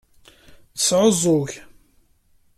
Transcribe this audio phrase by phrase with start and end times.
[0.77, 1.51] Tesɛuẓẓug.